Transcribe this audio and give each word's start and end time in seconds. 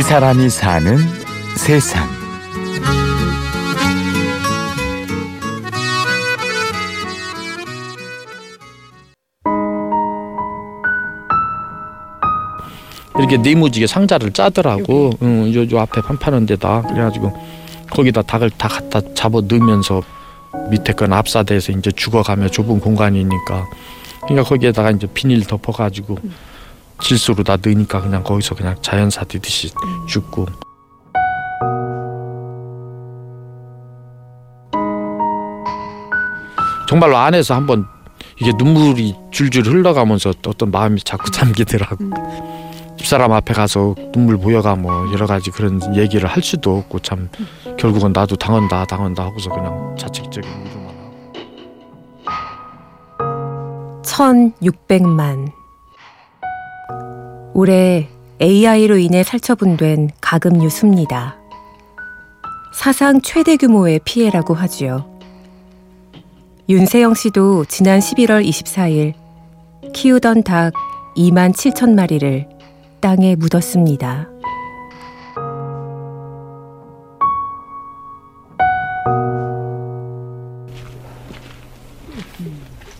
이 0.00 0.02
사람이 0.02 0.48
사는 0.48 0.96
세상. 1.58 2.08
이렇게 13.18 13.36
네모지게 13.36 13.86
상자를 13.86 14.32
짜더라고. 14.32 15.10
응, 15.20 15.52
요, 15.54 15.66
요 15.70 15.80
앞에 15.80 16.00
판파는 16.00 16.46
데다 16.46 16.80
그래가지고 16.80 17.38
거기다 17.90 18.22
닭을 18.22 18.48
다 18.52 18.68
갖다 18.68 19.02
잡아 19.12 19.42
넣으면서 19.46 20.00
밑에 20.70 20.94
건 20.94 21.12
압사돼서 21.12 21.72
이제 21.72 21.92
죽어가며 21.92 22.48
좁은 22.48 22.80
공간이니까 22.80 23.68
그러니까 24.22 24.48
거기에다가 24.48 24.92
이제 24.92 25.06
비닐 25.12 25.44
덮어가지고 25.44 26.16
질소로 27.00 27.42
다 27.44 27.56
넣으니까 27.62 28.00
그냥 28.00 28.22
거기서 28.22 28.54
그냥 28.54 28.76
자연사 28.82 29.24
되듯이 29.24 29.72
죽고. 30.08 30.46
정말로 36.88 37.16
안에서 37.16 37.54
한번 37.54 37.86
이게 38.40 38.52
눈물이 38.56 39.14
줄줄 39.30 39.64
흘러가면서 39.66 40.32
어떤 40.46 40.70
마음이 40.70 41.00
자꾸 41.02 41.30
잠기더라고. 41.30 41.96
집사람 42.96 43.32
앞에 43.32 43.54
가서 43.54 43.94
눈물 44.12 44.36
보여가 44.36 44.74
뭐 44.76 45.10
여러 45.12 45.26
가지 45.26 45.50
그런 45.50 45.80
얘기를 45.96 46.28
할 46.28 46.42
수도 46.42 46.76
없고 46.76 46.98
참 46.98 47.28
결국은 47.78 48.12
나도 48.12 48.36
당한다 48.36 48.84
당한다 48.84 49.24
하고서 49.24 49.50
그냥 49.50 49.96
자책적인 49.98 50.50
위로만 50.50 50.94
하고. 50.98 51.10
1600만 54.02 55.59
올해 57.60 58.08
AI로 58.40 58.96
인해 58.96 59.22
살처분된 59.22 60.12
가금류 60.22 60.70
수입니다. 60.70 61.36
사상 62.72 63.20
최대 63.20 63.58
규모의 63.58 64.00
피해라고 64.02 64.54
하지요. 64.54 65.04
윤세영 66.70 67.12
씨도 67.12 67.66
지난 67.66 68.00
11월 68.00 68.48
24일 68.48 69.12
키우던 69.92 70.44
닭 70.44 70.72
2만 71.18 71.52
7천 71.52 71.92
마리를 71.92 72.48
땅에 73.00 73.36
묻었습니다. 73.36 74.26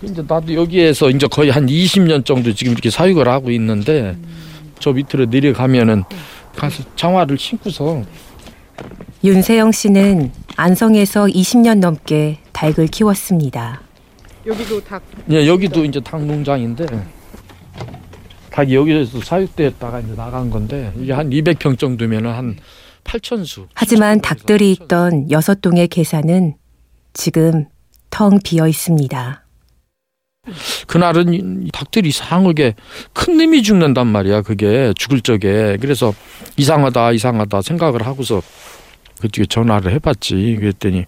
이제 0.02 0.22
나도 0.28 0.52
여기에서 0.52 1.08
이제 1.08 1.26
거의 1.28 1.48
한 1.48 1.64
20년 1.64 2.26
정도 2.26 2.52
지금 2.52 2.74
이렇게 2.74 2.90
사육을 2.90 3.26
하고 3.26 3.50
있는데 3.52 4.18
저 4.80 4.92
밑으로 4.92 5.26
내려가면은 5.26 6.02
가서 6.56 6.82
장화를 6.96 7.38
신고서 7.38 8.02
윤세영 9.22 9.72
씨는 9.72 10.32
안성에서 10.56 11.26
20년 11.26 11.78
넘게 11.78 12.40
닭을 12.52 12.86
키웠습니다. 12.88 13.82
여기도 14.46 14.82
닭 14.82 15.02
예, 15.30 15.46
여기도 15.46 15.84
이제 15.84 16.00
닭 16.00 16.24
농장인데 16.24 16.86
닭이 18.50 18.74
여기서 18.74 19.20
사육되었다가 19.20 20.00
이제 20.00 20.14
나간 20.16 20.50
건데 20.50 20.92
이게 20.98 21.12
한 21.12 21.30
200평 21.30 21.78
정도면은 21.78 22.32
한 22.32 22.56
8천 23.04 23.44
수. 23.46 23.66
하지만 23.74 24.20
닭들이 24.20 24.72
있던 24.72 25.30
여섯 25.30 25.60
동의 25.60 25.88
계산은 25.88 26.54
지금 27.12 27.66
텅 28.10 28.38
비어 28.42 28.66
있습니다. 28.66 29.39
그날은 30.86 31.64
이 31.66 31.70
닭들이 31.70 32.08
이상하게 32.08 32.74
큰 33.12 33.36
놈이 33.36 33.62
죽는단 33.62 34.06
말이야. 34.06 34.42
그게 34.42 34.92
죽을 34.96 35.20
적에 35.20 35.76
그래서 35.80 36.14
이상하다 36.56 37.12
이상하다 37.12 37.62
생각을 37.62 38.06
하고서 38.06 38.42
그쪽에 39.20 39.46
전화를 39.46 39.92
해봤지. 39.92 40.56
그랬더니 40.58 41.04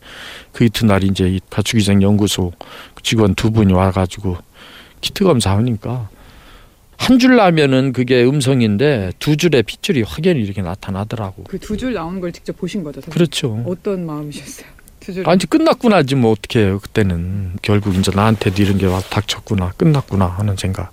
그 0.53 0.65
이튿날 0.65 1.03
이제 1.05 1.29
이 1.29 1.41
가축위생 1.51 2.03
연구소 2.03 2.53
직원 3.03 3.35
두 3.35 3.51
분이 3.51 3.73
와가지고 3.73 4.37
키트 5.01 5.25
검사하니까 5.25 6.09
한 6.99 7.19
줄 7.19 7.35
나면은 7.35 7.93
그게 7.93 8.23
음성인데 8.23 9.13
두 9.19 9.37
줄의 9.37 9.65
핏줄이 9.65 10.03
확연히 10.03 10.41
이렇게 10.43 10.63
나타나더라고. 10.63 11.45
그 11.45 11.59
두 11.59 11.77
줄 11.77 11.95
나오는 11.95 12.21
걸 12.21 12.31
직접 12.31 12.57
보신 12.57 12.85
거죠? 12.85 13.01
선생님? 13.01 13.13
그렇죠. 13.15 13.65
어떤 13.67 14.07
마음이셨어요? 14.07 14.67
두 15.03 15.13
줄. 15.13 15.29
아니 15.29 15.39
끝났구나지 15.41 16.15
뭐 16.15 16.33
어떻게 16.33 16.61
해요 16.61 16.79
그때는. 16.81 17.53
결국 17.61 17.97
이제 17.97 18.13
나한테도 18.15 18.63
이런 18.63 18.79
게 18.79 18.87
와서 18.87 19.09
닥쳤구나 19.11 19.73
끝났구나 19.77 20.27
하는 20.27 20.57
생각. 20.57 20.93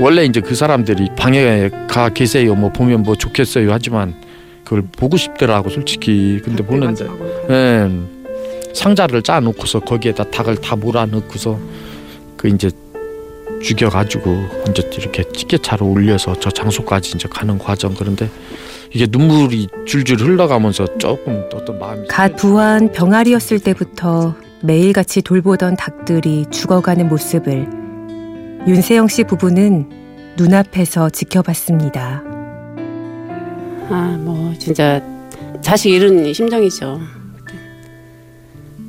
원래 0.00 0.24
이제 0.24 0.40
그 0.40 0.56
사람들이 0.56 1.10
방에 1.16 1.70
가 1.88 2.08
계세요 2.08 2.56
뭐 2.56 2.72
보면 2.72 3.04
뭐 3.04 3.14
좋겠어요 3.14 3.72
하지만 3.72 4.14
그걸 4.64 4.82
보고 4.82 5.16
싶더라고 5.16 5.70
솔직히. 5.70 6.40
근데 6.44 6.64
보는데 6.64 7.06
예, 7.50 7.88
상자를 8.74 9.22
짜 9.22 9.40
놓고서 9.40 9.80
거기에다 9.80 10.24
닭을 10.30 10.56
다 10.56 10.76
몰아 10.76 11.06
넣고서 11.06 11.58
그 12.36 12.48
이제 12.48 12.70
죽여가지고 13.62 14.64
이제 14.70 14.88
이렇게 14.98 15.24
찌개차로 15.24 15.86
올려서 15.88 16.38
저 16.40 16.50
장소까지 16.50 17.12
이제 17.16 17.28
가는 17.28 17.58
과정 17.58 17.94
그런데 17.94 18.28
이게 18.92 19.06
눈물이 19.08 19.68
줄줄 19.86 20.20
흘러가면서 20.20 20.86
조금 20.98 21.48
어떤 21.54 21.78
마음이 21.78 22.08
갓 22.08 22.36
부화한 22.36 22.92
병아리였을 22.92 23.60
때부터 23.60 24.34
매일같이 24.62 25.22
돌보던 25.22 25.76
닭들이 25.76 26.46
죽어가는 26.50 27.08
모습을 27.08 27.68
윤세영 28.66 29.08
씨 29.08 29.24
부부는 29.24 30.34
눈앞에서 30.36 31.10
지켜봤습니다. 31.10 32.22
아, 33.88 34.16
뭐 34.20 34.54
진짜 34.58 35.02
자식 35.60 35.90
잃은 35.90 36.32
심정이죠. 36.32 37.00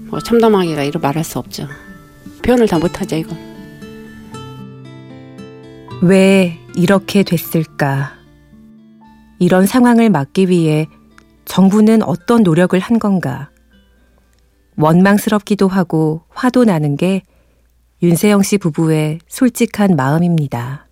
뭐 0.09 0.19
참담하기가 0.19 0.83
이루 0.83 0.99
말할 0.99 1.23
수 1.23 1.39
없죠. 1.39 1.67
표현을 2.43 2.67
다 2.67 2.77
못하죠 2.77 3.15
이거. 3.15 3.35
왜 6.05 6.59
이렇게 6.75 7.23
됐을까? 7.23 8.11
이런 9.39 9.65
상황을 9.65 10.09
막기 10.09 10.49
위해 10.49 10.85
정부는 11.45 12.03
어떤 12.03 12.43
노력을 12.43 12.77
한 12.77 12.99
건가? 12.99 13.49
원망스럽기도 14.75 15.69
하고 15.69 16.23
화도 16.27 16.65
나는 16.65 16.97
게 16.97 17.21
윤세영 18.01 18.43
씨 18.43 18.57
부부의 18.57 19.19
솔직한 19.29 19.95
마음입니다. 19.95 20.87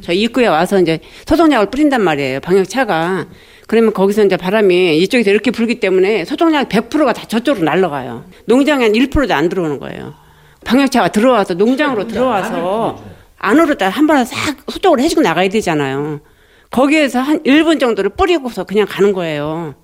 저 0.00 0.14
입구에 0.14 0.46
와서 0.46 0.80
이제 0.80 1.00
소독약을 1.26 1.68
뿌린단 1.68 2.00
말이에요. 2.00 2.40
방역차가. 2.40 3.26
그러면 3.66 3.92
거기서 3.92 4.24
이제 4.24 4.38
바람이 4.38 4.96
이쪽에서 5.00 5.30
이렇게 5.30 5.50
불기 5.50 5.80
때문에 5.80 6.24
소독약 6.24 6.70
100%가 6.70 7.12
다 7.12 7.26
저쪽으로 7.28 7.62
날아가요. 7.66 8.24
농장에 8.46 8.84
한 8.84 8.92
1%도 8.94 9.34
안 9.34 9.50
들어오는 9.50 9.78
거예요. 9.78 10.14
방역차가 10.64 11.08
들어와서 11.08 11.52
농장으로 11.52 12.08
들어와서 12.08 13.11
안으로 13.42 13.74
한 13.78 14.06
번에 14.06 14.24
싹 14.24 14.56
소독을 14.70 15.00
해주고 15.00 15.20
나가야 15.20 15.48
되잖아요. 15.48 16.20
거기에서 16.70 17.20
한 17.20 17.42
1분 17.42 17.78
정도를 17.78 18.10
뿌리고서 18.10 18.64
그냥 18.64 18.86
가는 18.88 19.12
거예요. 19.12 19.74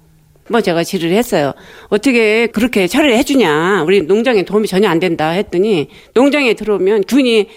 뭐 0.49 0.61
제가 0.61 0.83
질의를 0.85 1.15
했어요. 1.17 1.53
어떻게 1.89 2.47
그렇게 2.47 2.87
처리를 2.87 3.17
해주냐. 3.19 3.83
우리 3.83 4.03
농장에 4.03 4.45
도움이 4.45 4.67
전혀 4.67 4.89
안 4.89 4.99
된다 4.99 5.31
했더니 5.31 5.89
농장에 6.15 6.55
들어오면 6.55 7.05
균이 7.07 7.49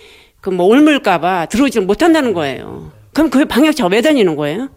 그뭐 0.41 0.65
옮을까봐 0.65 1.45
들어오지 1.45 1.79
못한다는 1.81 2.33
거예요. 2.33 2.91
그럼 3.13 3.29
그 3.29 3.45
방역차가 3.45 3.89
왜 3.89 4.01
다니는 4.01 4.35
거예요? 4.35 4.69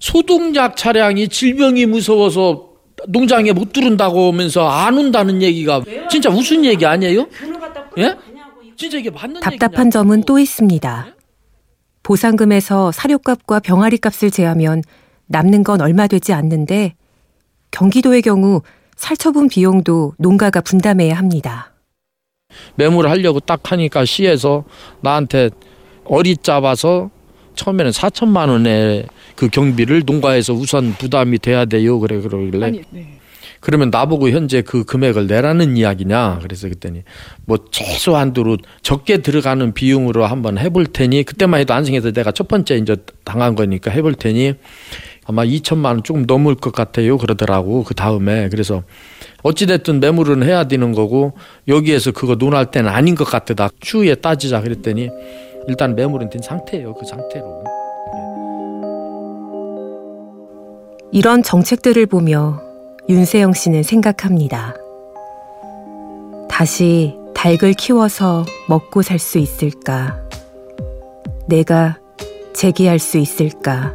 소독약 0.00 0.76
차량이 0.76 1.28
질병이 1.28 1.86
무서워서 1.86 2.74
농장에 3.08 3.52
못 3.52 3.72
들은다고 3.72 4.32
하면서 4.32 4.68
안 4.68 4.98
온다는 4.98 5.40
얘기가 5.40 5.82
진짜 6.10 6.30
무슨 6.30 6.64
얘기 6.64 6.84
아니에요? 6.84 7.26
예? 7.98 8.16
진짜 8.76 8.98
이게 8.98 9.10
맞는 9.10 9.40
답답한 9.40 9.90
점은 9.90 10.22
또 10.22 10.38
있습니다. 10.38 11.06
보상금에서 12.02 12.92
사료값과 12.92 13.60
병아리 13.60 13.98
값을 13.98 14.30
제하면 14.30 14.82
남는 15.26 15.64
건 15.64 15.80
얼마 15.80 16.06
되지 16.06 16.32
않는데 16.32 16.94
경기도의 17.70 18.22
경우 18.22 18.62
살처분 18.96 19.48
비용도 19.48 20.14
농가가 20.18 20.60
분담해야 20.60 21.14
합니다. 21.14 21.72
매물을 22.76 23.10
하려고 23.10 23.40
딱 23.40 23.72
하니까 23.72 24.04
시에서 24.04 24.64
나한테 25.00 25.50
어리 26.04 26.36
잡아서 26.36 27.10
처음에는 27.54 27.90
4천만 27.92 28.48
원의 28.48 29.06
그 29.34 29.48
경비를 29.48 30.02
농가에서 30.04 30.52
우선 30.52 30.94
부담이 30.94 31.38
돼야 31.38 31.64
돼요. 31.64 31.98
그래 32.00 32.20
그러길래 32.20 32.66
아니, 32.66 32.82
네. 32.90 33.18
그러면 33.64 33.88
나보고 33.88 34.28
현재 34.28 34.60
그 34.60 34.84
금액을 34.84 35.26
내라는 35.26 35.78
이야기냐? 35.78 36.40
그래서 36.42 36.68
그랬더니 36.68 37.02
뭐 37.46 37.56
최소한도로 37.70 38.58
적게 38.82 39.22
들어가는 39.22 39.72
비용으로 39.72 40.26
한번 40.26 40.58
해볼 40.58 40.88
테니 40.88 41.22
그때만 41.22 41.60
해도 41.60 41.72
안성에서 41.72 42.12
내가 42.12 42.30
첫 42.30 42.46
번째 42.46 42.76
이제 42.76 42.94
당한 43.24 43.54
거니까 43.54 43.90
해볼 43.90 44.16
테니 44.16 44.52
아마 45.24 45.46
2천만 45.46 45.86
원 45.86 46.02
조금 46.02 46.26
넘을 46.26 46.56
것 46.56 46.74
같아요. 46.74 47.16
그러더라고 47.16 47.84
그 47.84 47.94
다음에 47.94 48.50
그래서 48.50 48.82
어찌됐든 49.42 49.98
매물은 49.98 50.42
해야 50.42 50.64
되는 50.64 50.92
거고 50.92 51.32
여기에서 51.66 52.12
그거 52.12 52.34
논할 52.34 52.70
때는 52.70 52.90
아닌 52.90 53.14
것 53.14 53.24
같다. 53.24 53.70
추후에 53.80 54.16
따지자 54.16 54.60
그랬더니 54.60 55.08
일단 55.68 55.94
매물은 55.96 56.28
된 56.28 56.42
상태예요. 56.42 56.92
그 56.92 57.06
상태로. 57.06 57.64
이런 61.12 61.42
정책들을 61.42 62.04
보며 62.06 62.73
윤세영 63.08 63.52
씨는 63.52 63.82
생각합니다. 63.82 64.74
다시 66.48 67.14
닭을 67.34 67.74
키워서 67.74 68.46
먹고 68.68 69.02
살 69.02 69.18
수 69.18 69.38
있을까? 69.38 70.18
내가 71.46 71.98
재기할 72.54 72.98
수 72.98 73.18
있을까? 73.18 73.94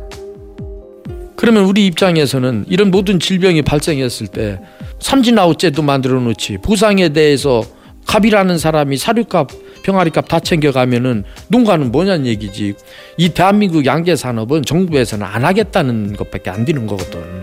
그러면 1.35 1.63
우리 1.63 1.87
입장에서는 1.87 2.65
이런 2.67 2.91
모든 2.91 3.19
질병이 3.19 3.63
발생했을 3.63 4.27
때 4.27 4.59
삼진아웃제도 4.99 5.81
만들어 5.81 6.19
놓지 6.19 6.57
보상에 6.61 7.09
대해서 7.09 7.63
갑이라는 8.05 8.59
사람이 8.59 8.97
사료값 8.97 9.47
병아리값 9.83 10.27
다 10.27 10.39
챙겨가면은 10.39 11.23
농가는 11.47 11.91
뭐냐는 11.91 12.27
얘기지 12.27 12.75
이 13.17 13.29
대한민국 13.29 13.85
양계 13.85 14.15
산업은 14.15 14.63
정부에서는 14.63 15.25
안 15.25 15.45
하겠다는 15.45 16.15
것밖에 16.15 16.49
안 16.51 16.65
되는 16.65 16.85
거거든. 16.85 17.38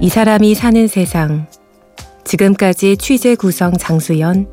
이 0.00 0.08
사람이 0.08 0.54
사는 0.54 0.86
세상. 0.86 1.48
지금까지 2.22 2.96
취재 2.98 3.34
구성 3.34 3.76
장수연, 3.76 4.46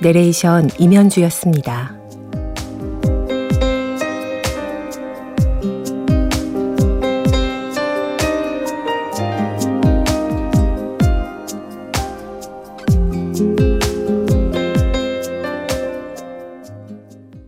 내레이션 0.00 0.70
임현주였습니다. 0.78 2.03